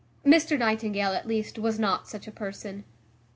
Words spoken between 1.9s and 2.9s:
such a person.